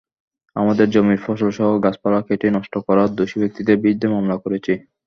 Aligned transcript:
আমাদের 0.55 0.87
জমির 0.89 1.19
ফসলসহ 1.25 1.67
গাছপালা 1.85 2.19
কেটে 2.27 2.47
নষ্ট 2.55 2.73
করায় 2.87 3.13
দোষী 3.17 3.37
ব্যক্তিদের 3.41 3.77
বিরুদ্ধে 3.83 4.07
মামলা 4.13 4.35
করেছি। 4.43 4.73